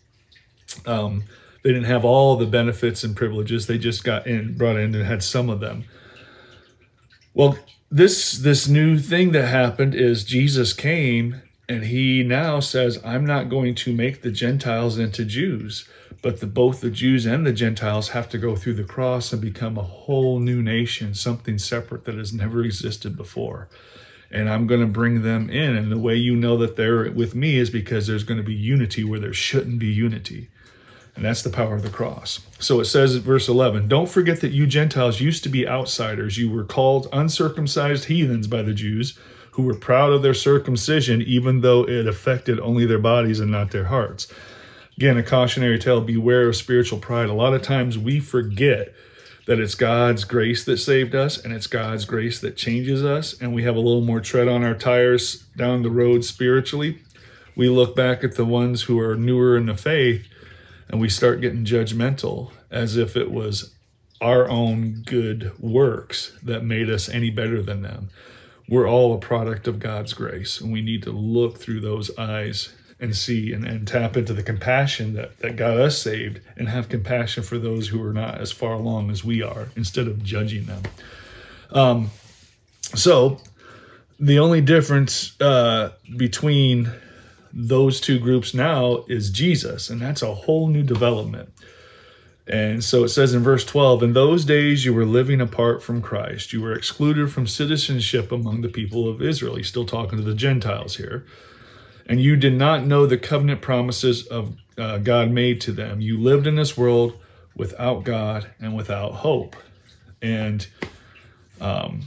Um, 0.86 1.24
they 1.62 1.70
didn't 1.70 1.86
have 1.86 2.04
all 2.04 2.36
the 2.36 2.46
benefits 2.46 3.04
and 3.04 3.16
privileges. 3.16 3.66
They 3.66 3.78
just 3.78 4.04
got 4.04 4.26
in, 4.26 4.56
brought 4.56 4.76
in, 4.76 4.94
and 4.94 5.04
had 5.04 5.22
some 5.22 5.48
of 5.48 5.60
them. 5.60 5.84
Well, 7.32 7.58
this 7.90 8.32
this 8.32 8.68
new 8.68 8.98
thing 8.98 9.32
that 9.32 9.46
happened 9.46 9.94
is 9.94 10.24
Jesus 10.24 10.72
came 10.72 11.42
and 11.68 11.84
he 11.84 12.22
now 12.22 12.60
says, 12.60 13.00
I'm 13.04 13.24
not 13.24 13.48
going 13.48 13.74
to 13.76 13.92
make 13.92 14.20
the 14.20 14.30
Gentiles 14.30 14.98
into 14.98 15.24
Jews, 15.24 15.88
but 16.20 16.40
the, 16.40 16.46
both 16.46 16.80
the 16.80 16.90
Jews 16.90 17.24
and 17.24 17.46
the 17.46 17.52
Gentiles 17.52 18.10
have 18.10 18.28
to 18.30 18.38
go 18.38 18.54
through 18.54 18.74
the 18.74 18.84
cross 18.84 19.32
and 19.32 19.40
become 19.40 19.78
a 19.78 19.82
whole 19.82 20.40
new 20.40 20.62
nation, 20.62 21.14
something 21.14 21.58
separate 21.58 22.04
that 22.04 22.16
has 22.16 22.32
never 22.32 22.62
existed 22.62 23.16
before. 23.16 23.68
And 24.30 24.50
I'm 24.50 24.66
going 24.66 24.80
to 24.80 24.86
bring 24.86 25.22
them 25.22 25.48
in. 25.48 25.76
And 25.76 25.90
the 25.90 25.98
way 25.98 26.16
you 26.16 26.36
know 26.36 26.56
that 26.58 26.76
they're 26.76 27.10
with 27.10 27.34
me 27.34 27.56
is 27.56 27.70
because 27.70 28.06
there's 28.06 28.24
going 28.24 28.38
to 28.38 28.44
be 28.44 28.54
unity 28.54 29.04
where 29.04 29.20
there 29.20 29.32
shouldn't 29.32 29.78
be 29.78 29.86
unity. 29.86 30.50
And 31.16 31.24
that's 31.24 31.42
the 31.42 31.50
power 31.50 31.76
of 31.76 31.82
the 31.82 31.90
cross. 31.90 32.40
So 32.58 32.80
it 32.80 32.86
says 32.86 33.14
at 33.14 33.22
verse 33.22 33.48
11 33.48 33.86
Don't 33.88 34.08
forget 34.08 34.40
that 34.40 34.50
you 34.50 34.66
Gentiles 34.66 35.20
used 35.20 35.44
to 35.44 35.48
be 35.48 35.68
outsiders. 35.68 36.36
You 36.36 36.50
were 36.50 36.64
called 36.64 37.08
uncircumcised 37.12 38.06
heathens 38.06 38.48
by 38.48 38.62
the 38.62 38.74
Jews 38.74 39.16
who 39.54 39.62
were 39.62 39.74
proud 39.74 40.12
of 40.12 40.22
their 40.22 40.34
circumcision, 40.34 41.22
even 41.22 41.60
though 41.60 41.88
it 41.88 42.08
affected 42.08 42.58
only 42.58 42.86
their 42.86 42.98
bodies 42.98 43.38
and 43.38 43.52
not 43.52 43.70
their 43.70 43.84
hearts. 43.84 44.26
Again, 44.96 45.16
a 45.16 45.22
cautionary 45.22 45.78
tale 45.78 46.00
beware 46.00 46.48
of 46.48 46.56
spiritual 46.56 46.98
pride. 46.98 47.28
A 47.28 47.34
lot 47.34 47.54
of 47.54 47.62
times 47.62 47.96
we 47.96 48.18
forget 48.18 48.92
that 49.46 49.60
it's 49.60 49.76
God's 49.76 50.24
grace 50.24 50.64
that 50.64 50.78
saved 50.78 51.14
us 51.14 51.38
and 51.38 51.54
it's 51.54 51.68
God's 51.68 52.04
grace 52.04 52.40
that 52.40 52.56
changes 52.56 53.04
us, 53.04 53.40
and 53.40 53.54
we 53.54 53.62
have 53.62 53.76
a 53.76 53.80
little 53.80 54.00
more 54.00 54.20
tread 54.20 54.48
on 54.48 54.64
our 54.64 54.74
tires 54.74 55.44
down 55.56 55.82
the 55.82 55.90
road 55.90 56.24
spiritually. 56.24 57.00
We 57.54 57.68
look 57.68 57.94
back 57.94 58.24
at 58.24 58.34
the 58.34 58.44
ones 58.44 58.82
who 58.82 58.98
are 58.98 59.14
newer 59.14 59.56
in 59.56 59.66
the 59.66 59.76
faith 59.76 60.26
and 60.88 61.00
we 61.00 61.08
start 61.08 61.40
getting 61.40 61.64
judgmental 61.64 62.50
as 62.72 62.96
if 62.96 63.16
it 63.16 63.30
was 63.30 63.72
our 64.20 64.48
own 64.48 65.04
good 65.06 65.52
works 65.60 66.32
that 66.42 66.64
made 66.64 66.90
us 66.90 67.08
any 67.08 67.30
better 67.30 67.62
than 67.62 67.82
them 67.82 68.10
we're 68.68 68.88
all 68.88 69.14
a 69.14 69.18
product 69.18 69.66
of 69.68 69.78
God's 69.78 70.14
grace, 70.14 70.60
and 70.60 70.72
we 70.72 70.80
need 70.80 71.02
to 71.02 71.10
look 71.10 71.58
through 71.58 71.80
those 71.80 72.16
eyes 72.16 72.72
and 73.00 73.14
see 73.14 73.52
and, 73.52 73.66
and 73.66 73.86
tap 73.86 74.16
into 74.16 74.32
the 74.32 74.42
compassion 74.42 75.14
that, 75.14 75.38
that 75.38 75.56
got 75.56 75.76
us 75.76 76.00
saved 76.00 76.40
and 76.56 76.68
have 76.68 76.88
compassion 76.88 77.42
for 77.42 77.58
those 77.58 77.88
who 77.88 78.02
are 78.02 78.12
not 78.12 78.40
as 78.40 78.52
far 78.52 78.72
along 78.74 79.10
as 79.10 79.24
we 79.24 79.42
are 79.42 79.68
instead 79.76 80.06
of 80.06 80.22
judging 80.22 80.64
them. 80.64 80.82
Um, 81.72 82.10
so, 82.94 83.40
the 84.20 84.38
only 84.38 84.60
difference 84.60 85.38
uh, 85.40 85.90
between 86.16 86.90
those 87.52 88.00
two 88.00 88.18
groups 88.18 88.54
now 88.54 89.04
is 89.08 89.30
Jesus, 89.30 89.90
and 89.90 90.00
that's 90.00 90.22
a 90.22 90.34
whole 90.34 90.68
new 90.68 90.82
development. 90.82 91.52
And 92.46 92.84
so 92.84 93.04
it 93.04 93.08
says 93.08 93.32
in 93.32 93.42
verse 93.42 93.64
12, 93.64 94.02
in 94.02 94.12
those 94.12 94.44
days 94.44 94.84
you 94.84 94.92
were 94.92 95.06
living 95.06 95.40
apart 95.40 95.82
from 95.82 96.02
Christ. 96.02 96.52
You 96.52 96.60
were 96.60 96.74
excluded 96.74 97.32
from 97.32 97.46
citizenship 97.46 98.30
among 98.30 98.60
the 98.60 98.68
people 98.68 99.08
of 99.08 99.22
Israel. 99.22 99.56
He's 99.56 99.68
still 99.68 99.86
talking 99.86 100.18
to 100.18 100.24
the 100.24 100.34
Gentiles 100.34 100.96
here. 100.96 101.24
And 102.06 102.20
you 102.20 102.36
did 102.36 102.54
not 102.54 102.84
know 102.84 103.06
the 103.06 103.16
covenant 103.16 103.62
promises 103.62 104.26
of 104.26 104.56
uh, 104.76 104.98
God 104.98 105.30
made 105.30 105.60
to 105.62 105.72
them. 105.72 106.02
You 106.02 106.18
lived 106.18 106.46
in 106.46 106.54
this 106.54 106.76
world 106.76 107.18
without 107.56 108.04
God 108.04 108.50
and 108.60 108.76
without 108.76 109.12
hope. 109.12 109.56
And 110.20 110.66
um, 111.62 112.02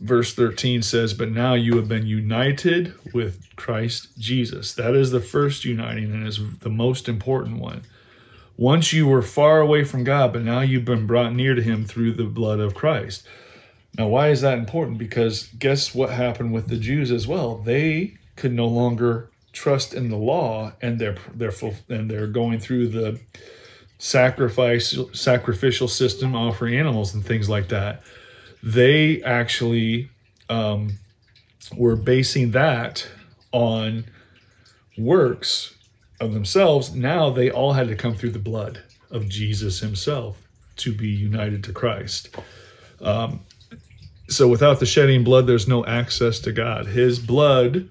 verse 0.00 0.34
13 0.34 0.82
says, 0.82 1.14
But 1.14 1.30
now 1.30 1.54
you 1.54 1.76
have 1.76 1.88
been 1.88 2.06
united 2.06 2.94
with 3.14 3.54
Christ 3.54 4.18
Jesus. 4.18 4.74
That 4.74 4.96
is 4.96 5.12
the 5.12 5.20
first 5.20 5.64
uniting 5.64 6.12
and 6.12 6.26
is 6.26 6.40
the 6.58 6.70
most 6.70 7.08
important 7.08 7.60
one. 7.60 7.82
Once 8.56 8.92
you 8.92 9.06
were 9.06 9.22
far 9.22 9.60
away 9.60 9.84
from 9.84 10.04
God, 10.04 10.32
but 10.32 10.42
now 10.42 10.60
you've 10.60 10.84
been 10.84 11.06
brought 11.06 11.34
near 11.34 11.54
to 11.54 11.62
Him 11.62 11.84
through 11.84 12.12
the 12.12 12.24
blood 12.24 12.58
of 12.58 12.74
Christ. 12.74 13.26
Now, 13.98 14.08
why 14.08 14.28
is 14.28 14.40
that 14.42 14.58
important? 14.58 14.98
Because 14.98 15.48
guess 15.58 15.94
what 15.94 16.10
happened 16.10 16.52
with 16.52 16.68
the 16.68 16.76
Jews 16.76 17.10
as 17.10 17.26
well? 17.26 17.56
They 17.56 18.16
could 18.36 18.52
no 18.52 18.66
longer 18.66 19.30
trust 19.52 19.94
in 19.94 20.10
the 20.10 20.16
law, 20.16 20.72
and 20.82 20.98
they're 20.98 21.16
they're 21.34 21.52
and 21.88 22.10
they're 22.10 22.26
going 22.26 22.60
through 22.60 22.88
the 22.88 23.20
sacrifice 23.98 24.96
sacrificial 25.12 25.88
system, 25.88 26.34
offering 26.34 26.76
animals 26.76 27.14
and 27.14 27.24
things 27.24 27.48
like 27.48 27.68
that. 27.68 28.02
They 28.62 29.22
actually 29.22 30.10
um, 30.48 30.98
were 31.76 31.96
basing 31.96 32.50
that 32.52 33.06
on 33.52 34.04
works 34.98 35.75
of 36.20 36.32
themselves, 36.32 36.94
now 36.94 37.30
they 37.30 37.50
all 37.50 37.72
had 37.72 37.88
to 37.88 37.96
come 37.96 38.14
through 38.14 38.30
the 38.30 38.38
blood 38.38 38.82
of 39.10 39.28
Jesus 39.28 39.80
himself 39.80 40.40
to 40.76 40.92
be 40.92 41.08
united 41.08 41.64
to 41.64 41.72
Christ. 41.72 42.36
Um, 43.00 43.40
so 44.28 44.48
without 44.48 44.80
the 44.80 44.86
shedding 44.86 45.24
blood, 45.24 45.46
there's 45.46 45.68
no 45.68 45.84
access 45.86 46.38
to 46.40 46.52
God. 46.52 46.86
His 46.86 47.18
blood 47.18 47.88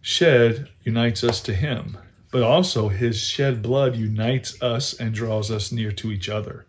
shed 0.00 0.68
unites 0.82 1.22
us 1.22 1.40
to 1.42 1.54
him, 1.54 1.96
but 2.30 2.42
also 2.42 2.88
his 2.88 3.18
shed 3.18 3.62
blood 3.62 3.96
unites 3.96 4.60
us 4.62 4.94
and 4.94 5.14
draws 5.14 5.50
us 5.50 5.72
near 5.72 5.92
to 5.92 6.10
each 6.10 6.28
other. 6.28 6.66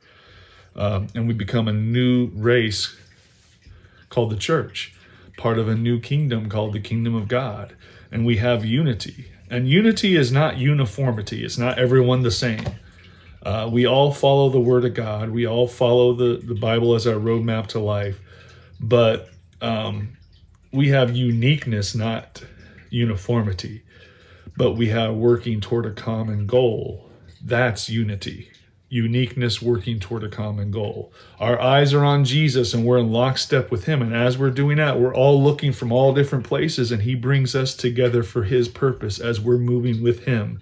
Um, 0.75 1.07
and 1.15 1.27
we 1.27 1.33
become 1.33 1.67
a 1.67 1.73
new 1.73 2.27
race 2.33 2.95
called 4.09 4.31
the 4.31 4.37
church, 4.37 4.93
part 5.37 5.57
of 5.57 5.67
a 5.67 5.75
new 5.75 5.99
kingdom 5.99 6.49
called 6.49 6.73
the 6.73 6.79
kingdom 6.79 7.15
of 7.15 7.27
God. 7.27 7.75
And 8.11 8.25
we 8.25 8.37
have 8.37 8.63
unity 8.63 9.31
and 9.49 9.67
unity 9.67 10.15
is 10.15 10.31
not 10.31 10.57
uniformity, 10.57 11.43
it's 11.43 11.57
not 11.57 11.77
everyone 11.77 12.21
the 12.21 12.31
same. 12.31 12.65
Uh, 13.43 13.69
we 13.71 13.85
all 13.85 14.11
follow 14.11 14.49
the 14.49 14.59
Word 14.59 14.83
of 14.85 14.93
God, 14.93 15.29
we 15.29 15.47
all 15.47 15.67
follow 15.67 16.13
the, 16.13 16.41
the 16.43 16.55
Bible 16.55 16.95
as 16.95 17.07
our 17.07 17.15
roadmap 17.15 17.67
to 17.67 17.79
life, 17.79 18.19
but 18.79 19.29
um, 19.61 20.17
we 20.71 20.89
have 20.89 21.15
uniqueness, 21.15 21.95
not 21.95 22.43
uniformity. 22.89 23.83
But 24.55 24.73
we 24.73 24.87
have 24.87 25.13
working 25.13 25.61
toward 25.61 25.85
a 25.85 25.91
common 25.91 26.47
goal. 26.47 27.11
That's 27.43 27.89
unity 27.89 28.49
uniqueness 28.89 29.61
working 29.61 29.99
toward 29.99 30.23
a 30.23 30.29
common 30.29 30.71
goal. 30.71 31.11
Our 31.39 31.59
eyes 31.59 31.93
are 31.93 32.05
on 32.05 32.23
Jesus 32.23 32.73
and 32.73 32.85
we're 32.85 32.99
in 32.99 33.11
lockstep 33.11 33.69
with 33.69 33.85
Him. 33.85 34.01
And 34.01 34.13
as 34.13 34.37
we're 34.37 34.49
doing 34.49 34.77
that, 34.77 34.99
we're 34.99 35.15
all 35.15 35.43
looking 35.43 35.73
from 35.73 35.91
all 35.91 36.13
different 36.13 36.45
places 36.45 36.91
and 36.91 37.01
He 37.01 37.15
brings 37.15 37.55
us 37.55 37.75
together 37.75 38.23
for 38.23 38.43
His 38.43 38.69
purpose 38.69 39.19
as 39.19 39.41
we're 39.41 39.57
moving 39.57 40.01
with 40.01 40.23
Him. 40.23 40.61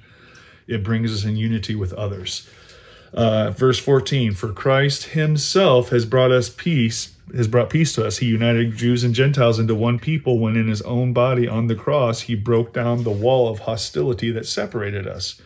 It 0.67 0.83
brings 0.83 1.13
us 1.13 1.23
in 1.23 1.35
unity 1.35 1.75
with 1.75 1.93
others. 1.93 2.49
Uh, 3.13 3.51
verse 3.51 3.79
14 3.79 4.33
For 4.33 4.51
Christ 4.51 5.03
Himself 5.03 5.89
has 5.89 6.05
brought 6.05 6.31
us 6.31 6.49
peace, 6.49 7.15
has 7.35 7.47
brought 7.47 7.69
peace 7.69 7.93
to 7.93 8.05
us. 8.05 8.17
He 8.17 8.25
united 8.25 8.75
Jews 8.75 9.03
and 9.03 9.13
Gentiles 9.13 9.59
into 9.59 9.75
one 9.75 9.99
people 9.99 10.39
when 10.39 10.57
in 10.57 10.67
His 10.67 10.81
own 10.81 11.13
body 11.13 11.47
on 11.47 11.67
the 11.67 11.75
cross 11.75 12.21
He 12.21 12.33
broke 12.33 12.73
down 12.73 13.03
the 13.03 13.11
wall 13.11 13.47
of 13.47 13.59
hostility 13.59 14.31
that 14.31 14.47
separated 14.47 15.07
us. 15.07 15.39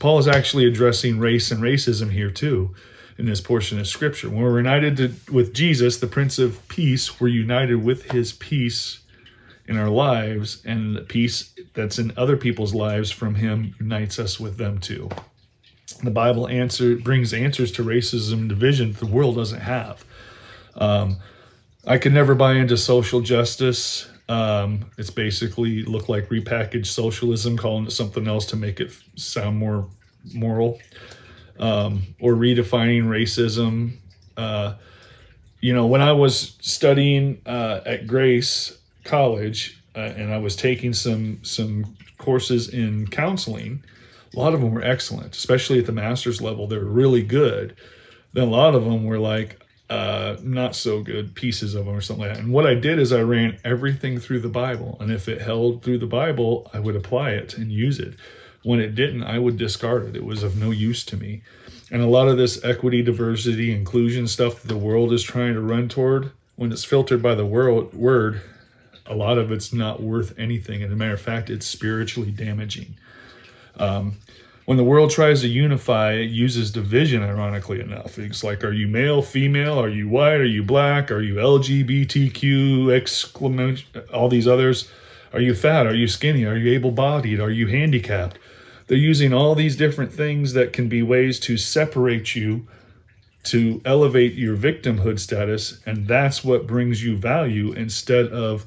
Paul 0.00 0.18
is 0.18 0.26
actually 0.26 0.66
addressing 0.66 1.20
race 1.20 1.52
and 1.52 1.62
racism 1.62 2.10
here 2.10 2.30
too 2.30 2.74
in 3.18 3.26
this 3.26 3.40
portion 3.40 3.78
of 3.78 3.86
scripture. 3.86 4.30
When 4.30 4.42
we're 4.42 4.56
united 4.56 4.96
to, 4.96 5.32
with 5.32 5.52
Jesus, 5.52 5.98
the 5.98 6.06
Prince 6.06 6.38
of 6.38 6.66
Peace, 6.68 7.20
we're 7.20 7.28
united 7.28 7.84
with 7.84 8.10
his 8.10 8.32
peace 8.32 9.00
in 9.66 9.76
our 9.76 9.90
lives, 9.90 10.62
and 10.64 10.96
the 10.96 11.02
peace 11.02 11.52
that's 11.74 11.98
in 11.98 12.12
other 12.16 12.36
people's 12.36 12.74
lives 12.74 13.10
from 13.10 13.36
him 13.36 13.74
unites 13.78 14.18
us 14.18 14.40
with 14.40 14.56
them 14.56 14.78
too. 14.78 15.08
The 16.02 16.10
Bible 16.10 16.48
answer 16.48 16.96
brings 16.96 17.34
answers 17.34 17.70
to 17.72 17.84
racism 17.84 18.32
and 18.32 18.48
division 18.48 18.92
that 18.92 19.00
the 19.00 19.06
world 19.06 19.36
doesn't 19.36 19.60
have. 19.60 20.04
Um, 20.76 21.18
I 21.86 21.98
could 21.98 22.14
never 22.14 22.34
buy 22.34 22.54
into 22.54 22.76
social 22.76 23.20
justice 23.20 24.08
um, 24.30 24.88
it's 24.96 25.10
basically 25.10 25.82
look 25.82 26.08
like 26.08 26.28
repackaged 26.28 26.86
socialism, 26.86 27.56
calling 27.56 27.86
it 27.86 27.90
something 27.90 28.28
else 28.28 28.46
to 28.46 28.56
make 28.56 28.78
it 28.78 28.92
sound 29.16 29.58
more 29.58 29.88
moral, 30.32 30.78
um, 31.58 32.02
or 32.20 32.34
redefining 32.34 33.06
racism. 33.06 33.96
Uh, 34.36 34.74
you 35.60 35.74
know, 35.74 35.84
when 35.86 36.00
I 36.00 36.12
was 36.12 36.56
studying 36.60 37.42
uh, 37.44 37.80
at 37.84 38.06
Grace 38.06 38.78
College 39.02 39.82
uh, 39.96 39.98
and 39.98 40.32
I 40.32 40.38
was 40.38 40.54
taking 40.54 40.92
some 40.92 41.42
some 41.42 41.96
courses 42.16 42.68
in 42.68 43.08
counseling, 43.08 43.82
a 44.32 44.38
lot 44.38 44.54
of 44.54 44.60
them 44.60 44.72
were 44.72 44.84
excellent, 44.84 45.34
especially 45.34 45.80
at 45.80 45.86
the 45.86 45.92
master's 45.92 46.40
level. 46.40 46.68
They 46.68 46.78
were 46.78 46.84
really 46.84 47.24
good. 47.24 47.74
Then 48.32 48.46
a 48.46 48.50
lot 48.50 48.76
of 48.76 48.84
them 48.84 49.06
were 49.06 49.18
like, 49.18 49.59
uh, 49.90 50.36
not 50.42 50.76
so 50.76 51.02
good 51.02 51.34
pieces 51.34 51.74
of 51.74 51.84
them 51.84 51.96
or 51.96 52.00
something 52.00 52.24
like 52.24 52.34
that. 52.34 52.42
And 52.42 52.52
what 52.52 52.66
I 52.66 52.74
did 52.74 53.00
is 53.00 53.12
I 53.12 53.22
ran 53.22 53.58
everything 53.64 54.20
through 54.20 54.40
the 54.40 54.48
Bible. 54.48 54.96
And 55.00 55.10
if 55.10 55.28
it 55.28 55.42
held 55.42 55.82
through 55.82 55.98
the 55.98 56.06
Bible, 56.06 56.70
I 56.72 56.78
would 56.78 56.94
apply 56.94 57.30
it 57.30 57.58
and 57.58 57.72
use 57.72 57.98
it. 57.98 58.14
When 58.62 58.78
it 58.78 58.94
didn't, 58.94 59.24
I 59.24 59.38
would 59.40 59.56
discard 59.56 60.06
it. 60.06 60.16
It 60.16 60.24
was 60.24 60.44
of 60.44 60.56
no 60.56 60.70
use 60.70 61.04
to 61.06 61.16
me. 61.16 61.42
And 61.90 62.02
a 62.02 62.06
lot 62.06 62.28
of 62.28 62.36
this 62.36 62.62
equity, 62.64 63.02
diversity, 63.02 63.72
inclusion 63.72 64.28
stuff 64.28 64.62
that 64.62 64.68
the 64.68 64.78
world 64.78 65.12
is 65.12 65.24
trying 65.24 65.54
to 65.54 65.60
run 65.60 65.88
toward, 65.88 66.30
when 66.54 66.70
it's 66.70 66.84
filtered 66.84 67.20
by 67.20 67.34
the 67.34 67.46
world, 67.46 67.92
word, 67.92 68.42
a 69.06 69.14
lot 69.14 69.38
of 69.38 69.50
it's 69.50 69.72
not 69.72 70.00
worth 70.00 70.38
anything. 70.38 70.82
And 70.82 70.84
As 70.84 70.92
a 70.92 70.96
matter 70.96 71.14
of 71.14 71.20
fact, 71.20 71.50
it's 71.50 71.66
spiritually 71.66 72.30
damaging. 72.30 72.94
Um, 73.76 74.18
when 74.70 74.76
the 74.76 74.84
world 74.84 75.10
tries 75.10 75.40
to 75.40 75.48
unify, 75.48 76.12
it 76.12 76.30
uses 76.30 76.70
division, 76.70 77.24
ironically 77.24 77.80
enough. 77.80 78.20
It's 78.20 78.44
like, 78.44 78.62
are 78.62 78.72
you 78.72 78.86
male, 78.86 79.20
female? 79.20 79.76
Are 79.80 79.88
you 79.88 80.08
white? 80.08 80.40
Are 80.40 80.44
you 80.44 80.62
black? 80.62 81.10
Are 81.10 81.20
you 81.20 81.34
LGBTQ, 81.34 82.92
exclamation, 82.92 83.88
all 84.14 84.28
these 84.28 84.46
others? 84.46 84.88
Are 85.32 85.40
you 85.40 85.56
fat? 85.56 85.88
Are 85.88 85.94
you 85.96 86.06
skinny? 86.06 86.44
Are 86.44 86.56
you 86.56 86.72
able 86.72 86.92
bodied? 86.92 87.40
Are 87.40 87.50
you 87.50 87.66
handicapped? 87.66 88.38
They're 88.86 88.96
using 88.96 89.32
all 89.32 89.56
these 89.56 89.74
different 89.74 90.12
things 90.12 90.52
that 90.52 90.72
can 90.72 90.88
be 90.88 91.02
ways 91.02 91.40
to 91.40 91.56
separate 91.56 92.36
you 92.36 92.64
to 93.46 93.82
elevate 93.84 94.34
your 94.34 94.56
victimhood 94.56 95.18
status. 95.18 95.80
And 95.84 96.06
that's 96.06 96.44
what 96.44 96.68
brings 96.68 97.02
you 97.02 97.16
value 97.16 97.72
instead 97.72 98.28
of 98.28 98.66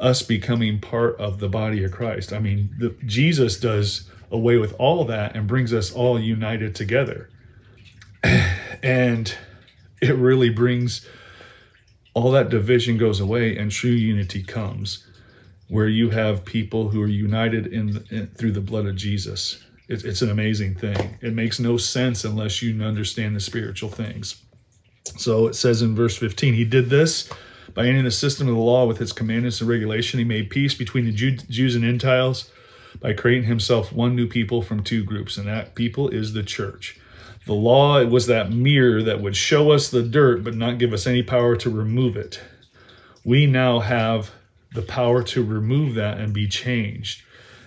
us 0.00 0.22
becoming 0.22 0.80
part 0.80 1.16
of 1.20 1.38
the 1.38 1.48
body 1.48 1.84
of 1.84 1.92
Christ. 1.92 2.32
I 2.32 2.40
mean, 2.40 2.74
the, 2.80 2.96
Jesus 3.06 3.60
does 3.60 4.10
away 4.30 4.56
with 4.56 4.74
all 4.78 5.04
that 5.04 5.36
and 5.36 5.46
brings 5.46 5.72
us 5.72 5.92
all 5.92 6.18
united 6.18 6.74
together. 6.74 7.28
and 8.82 9.34
it 10.02 10.14
really 10.16 10.50
brings 10.50 11.06
all 12.14 12.30
that 12.30 12.48
division 12.48 12.96
goes 12.96 13.20
away 13.20 13.56
and 13.56 13.70
true 13.70 13.90
unity 13.90 14.42
comes 14.42 15.06
where 15.68 15.88
you 15.88 16.10
have 16.10 16.44
people 16.44 16.88
who 16.88 17.02
are 17.02 17.08
united 17.08 17.66
in, 17.66 18.04
in 18.10 18.26
through 18.28 18.52
the 18.52 18.60
blood 18.60 18.86
of 18.86 18.96
Jesus. 18.96 19.62
It, 19.88 20.04
it's 20.04 20.22
an 20.22 20.30
amazing 20.30 20.74
thing. 20.76 21.18
It 21.20 21.34
makes 21.34 21.58
no 21.58 21.76
sense 21.76 22.24
unless 22.24 22.62
you 22.62 22.82
understand 22.82 23.34
the 23.34 23.40
spiritual 23.40 23.90
things. 23.90 24.42
So 25.18 25.46
it 25.46 25.54
says 25.54 25.82
in 25.82 25.94
verse 25.94 26.16
15, 26.16 26.54
he 26.54 26.64
did 26.64 26.88
this 26.88 27.28
by 27.74 27.86
ending 27.86 28.04
the 28.04 28.10
system 28.10 28.48
of 28.48 28.54
the 28.54 28.60
law 28.60 28.86
with 28.86 29.00
its 29.00 29.12
commandments 29.12 29.60
and 29.60 29.68
regulation. 29.68 30.18
He 30.18 30.24
made 30.24 30.50
peace 30.50 30.74
between 30.74 31.04
the 31.04 31.12
Jew, 31.12 31.32
Jews 31.32 31.74
and 31.74 31.84
Gentiles 31.84 32.50
by 33.00 33.12
creating 33.12 33.48
himself 33.48 33.92
one 33.92 34.16
new 34.16 34.26
people 34.26 34.62
from 34.62 34.82
two 34.82 35.04
groups, 35.04 35.36
and 35.36 35.46
that 35.46 35.74
people 35.74 36.08
is 36.08 36.32
the 36.32 36.42
church. 36.42 36.98
The 37.46 37.54
law 37.54 38.04
was 38.04 38.26
that 38.26 38.50
mirror 38.50 39.02
that 39.02 39.20
would 39.20 39.36
show 39.36 39.70
us 39.70 39.88
the 39.88 40.02
dirt 40.02 40.42
but 40.42 40.54
not 40.54 40.78
give 40.78 40.92
us 40.92 41.06
any 41.06 41.22
power 41.22 41.54
to 41.56 41.70
remove 41.70 42.16
it. 42.16 42.40
We 43.24 43.46
now 43.46 43.78
have 43.80 44.32
the 44.74 44.82
power 44.82 45.22
to 45.22 45.44
remove 45.44 45.94
that 45.94 46.18
and 46.18 46.32
be 46.32 46.48
changed 46.48 47.22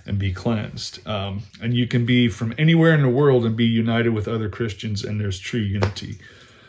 and 0.05 0.17
be 0.17 0.33
cleansed. 0.33 1.07
Um, 1.07 1.43
and 1.62 1.74
you 1.74 1.88
can 1.88 2.05
be 2.05 2.27
from 2.27 2.53
anywhere 2.57 2.93
in 2.93 3.01
the 3.01 3.09
world 3.09 3.45
and 3.45 3.55
be 3.55 3.65
united 3.65 4.09
with 4.09 4.27
other 4.27 4.50
Christians, 4.50 5.03
and 5.03 5.19
there's 5.19 5.39
true 5.39 5.59
unity. 5.59 6.17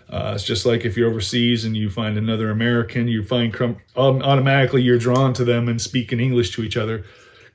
Uh, 0.09 0.33
it's 0.35 0.45
just 0.45 0.67
like 0.67 0.85
if 0.85 0.97
you're 0.97 1.09
overseas 1.09 1.65
and 1.65 1.77
you 1.77 1.89
find 1.89 2.19
another 2.19 2.51
American, 2.51 3.09
you 3.09 3.23
find 3.23 3.55
um, 3.61 3.79
automatically 4.23 4.83
you're 4.83 4.99
drawn 4.99 5.33
to 5.33 5.45
them 5.45 5.69
and 5.69 5.81
speaking 5.81 6.21
English 6.21 6.53
to 6.53 6.63
each 6.63 6.77
other. 6.77 7.05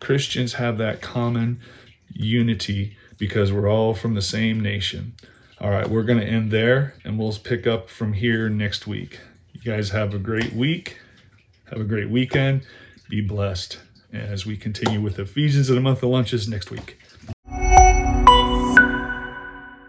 Christians 0.05 0.53
have 0.53 0.77
that 0.77 1.01
common 1.01 1.59
unity 2.13 2.95
because 3.17 3.51
we're 3.51 3.67
all 3.67 3.95
from 3.95 4.13
the 4.13 4.21
same 4.21 4.59
nation. 4.59 5.15
All 5.59 5.71
right, 5.71 5.89
we're 5.89 6.03
going 6.03 6.19
to 6.19 6.25
end 6.27 6.51
there 6.51 6.93
and 7.03 7.17
we'll 7.17 7.33
pick 7.33 7.65
up 7.65 7.89
from 7.89 8.13
here 8.13 8.47
next 8.47 8.85
week. 8.85 9.19
You 9.53 9.61
guys 9.61 9.89
have 9.89 10.13
a 10.13 10.19
great 10.19 10.53
week. 10.53 10.99
Have 11.71 11.81
a 11.81 11.83
great 11.85 12.11
weekend. 12.11 12.61
Be 13.09 13.21
blessed 13.21 13.79
as 14.13 14.45
we 14.45 14.55
continue 14.55 15.01
with 15.01 15.17
Ephesians 15.17 15.69
in 15.69 15.75
the 15.75 15.81
month 15.81 16.03
of 16.03 16.09
lunches 16.09 16.47
next 16.47 16.69
week. 16.69 16.99